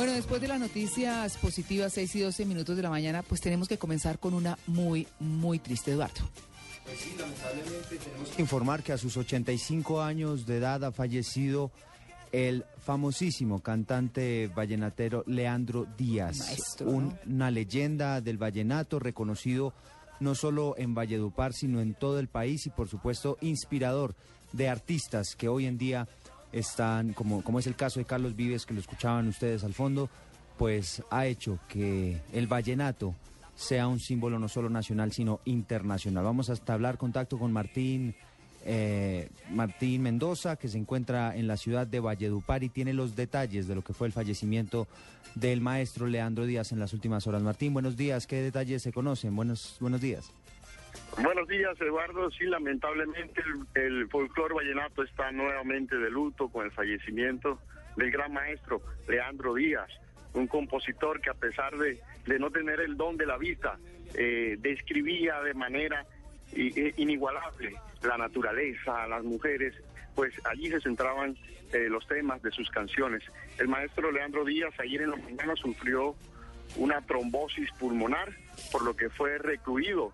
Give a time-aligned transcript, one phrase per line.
[0.00, 3.68] Bueno, después de las noticias positivas, 6 y 12 minutos de la mañana, pues tenemos
[3.68, 6.22] que comenzar con una muy, muy triste, Eduardo.
[6.86, 11.70] Pues sí, lamentablemente tenemos que informar que a sus 85 años de edad ha fallecido
[12.32, 17.18] el famosísimo cantante vallenatero Leandro Díaz, Maestro, un- ¿no?
[17.34, 19.74] una leyenda del vallenato reconocido
[20.18, 24.14] no solo en Valledupar, sino en todo el país y por supuesto inspirador
[24.54, 26.08] de artistas que hoy en día
[26.52, 30.08] están, como, como es el caso de Carlos Vives, que lo escuchaban ustedes al fondo,
[30.58, 33.14] pues ha hecho que el vallenato
[33.54, 36.24] sea un símbolo no solo nacional, sino internacional.
[36.24, 38.14] Vamos a establecer contacto con Martín,
[38.64, 43.68] eh, Martín Mendoza, que se encuentra en la ciudad de Valledupar y tiene los detalles
[43.68, 44.88] de lo que fue el fallecimiento
[45.34, 47.42] del maestro Leandro Díaz en las últimas horas.
[47.42, 48.26] Martín, buenos días.
[48.26, 49.36] ¿Qué detalles se conocen?
[49.36, 50.32] Buenos, buenos días.
[51.22, 52.30] Buenos días, Eduardo.
[52.30, 53.42] Sí, lamentablemente
[53.74, 57.58] el, folclore vallenato está nuevamente de luto con el fallecimiento
[57.96, 59.90] del gran maestro Leandro Díaz,
[60.32, 62.00] un compositor que a pesar de,
[62.38, 63.78] no tener el don de la vista,
[64.14, 66.06] eh, describía de manera
[66.52, 69.74] inigualable la naturaleza, las mujeres,
[70.14, 71.36] pues allí se centraban
[71.72, 73.22] eh, los temas de sus canciones.
[73.58, 76.16] El maestro Leandro Díaz ayer en la mañana sufrió
[76.76, 78.32] una trombosis pulmonar,
[78.72, 80.12] por lo que fue recluido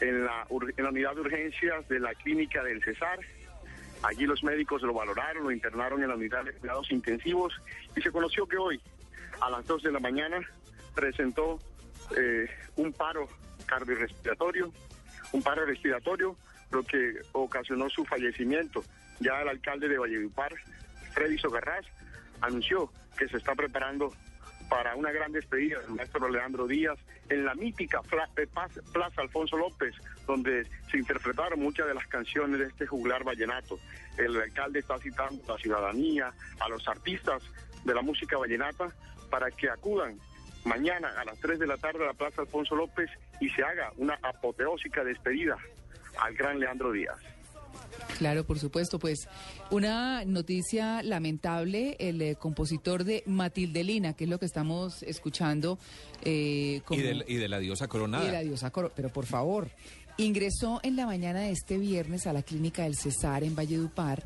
[0.00, 3.18] en la, en la unidad de urgencias de la clínica del Cesar.
[4.02, 7.54] Allí los médicos lo valoraron, lo internaron en la unidad de cuidados intensivos
[7.96, 8.80] y se conoció que hoy,
[9.40, 10.38] a las 2 de la mañana,
[10.94, 11.58] presentó
[12.16, 13.26] eh, un paro
[13.66, 14.72] cardiorrespiratorio,
[15.32, 16.36] un paro respiratorio,
[16.70, 18.84] lo que ocasionó su fallecimiento.
[19.20, 20.54] Ya el alcalde de Valledupar,
[21.14, 21.86] Freddy Sogarraz,
[22.42, 24.12] anunció que se está preparando
[24.68, 26.98] para una gran despedida del maestro Leandro Díaz
[27.28, 28.00] en la mítica
[28.36, 28.46] eh,
[28.92, 29.94] Plaza Alfonso López,
[30.26, 33.78] donde se interpretaron muchas de las canciones de este juglar vallenato.
[34.16, 37.42] El alcalde está citando a la ciudadanía, a los artistas
[37.84, 38.88] de la música vallenata,
[39.30, 40.18] para que acudan
[40.64, 43.10] mañana a las 3 de la tarde a la Plaza Alfonso López
[43.40, 45.56] y se haga una apoteósica despedida
[46.20, 47.18] al gran Leandro Díaz.
[48.18, 49.28] Claro, por supuesto, pues
[49.70, 55.78] una noticia lamentable, el eh, compositor de Matilde Lina, que es lo que estamos escuchando.
[56.24, 58.26] eh, como- Y de, y de la diosa coronada.
[58.26, 59.70] y la diosa Coro- pero por favor,
[60.16, 64.24] ingresó en la mañana de este viernes a la clínica del Cesar en Valledupar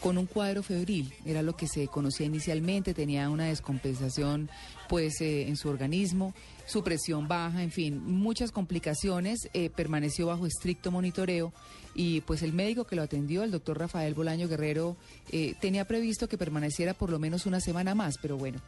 [0.00, 4.50] con un cuadro febril, era lo que se conocía inicialmente, tenía una descompensación
[4.88, 6.34] pues eh, en su organismo,
[6.70, 11.52] su presión baja, en fin, muchas complicaciones, eh, permaneció bajo estricto monitoreo
[11.94, 14.96] y pues el médico que lo atendió, el doctor Rafael Bolaño Guerrero,
[15.32, 18.60] eh, tenía previsto que permaneciera por lo menos una semana más, pero bueno,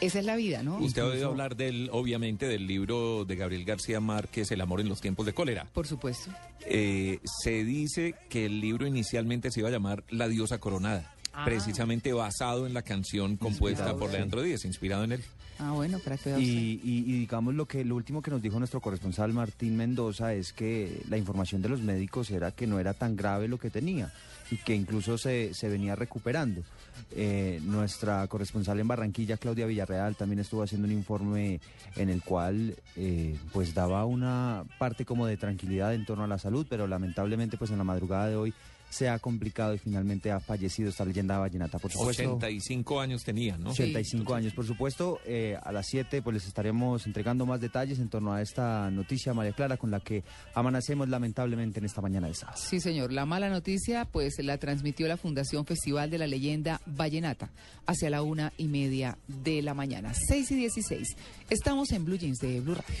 [0.00, 0.78] esa es la vida, ¿no?
[0.78, 4.88] Usted ha oído hablar del, obviamente, del libro de Gabriel García Márquez, El amor en
[4.88, 5.68] los tiempos de cólera.
[5.72, 6.32] Por supuesto.
[6.66, 11.44] Eh, se dice que el libro inicialmente se iba a llamar La diosa coronada, Ah.
[11.44, 14.16] precisamente basado en la canción compuesta Inspirado, por sí.
[14.16, 15.24] Leandro Díaz, inspirado en él.
[15.58, 16.38] Ah, bueno, para que.
[16.40, 20.34] Y, y- y digamos lo que lo último que nos dijo nuestro corresponsal Martín Mendoza
[20.34, 23.70] es que la información de los médicos era que no era tan grave lo que
[23.70, 24.12] tenía
[24.50, 26.62] y que incluso se, se venía recuperando.
[27.12, 31.60] Eh, nuestra corresponsal en Barranquilla, Claudia Villarreal, también estuvo haciendo un informe
[31.96, 36.38] en el cual eh, pues daba una parte como de tranquilidad en torno a la
[36.38, 38.54] salud, pero lamentablemente pues en la madrugada de hoy
[38.94, 41.78] se ha complicado y finalmente ha fallecido esta leyenda vallenata.
[41.78, 43.70] Por supuesto, 85 años tenía, ¿no?
[43.70, 45.18] 85 años, por supuesto.
[45.26, 49.34] eh, a las 7 pues les estaremos entregando más detalles en torno a esta noticia,
[49.34, 50.22] María Clara, con la que
[50.54, 52.58] amanecemos lamentablemente en esta mañana de sábado.
[52.60, 53.12] Sí, señor.
[53.12, 57.50] La mala noticia, pues la transmitió la Fundación Festival de la Leyenda Vallenata
[57.86, 60.12] hacia la una y media de la mañana.
[60.14, 61.08] 6 y 16.
[61.50, 62.94] Estamos en Blue Jeans de Blue Radio.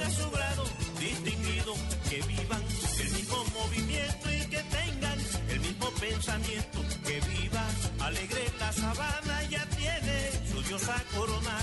[0.00, 1.74] Tenga su distinguido,
[2.08, 2.62] que vivan
[3.00, 5.18] el mismo movimiento y que tengan
[5.48, 7.66] el mismo pensamiento, que viva
[8.00, 11.58] alegre la sabana, ya tiene su diosa corona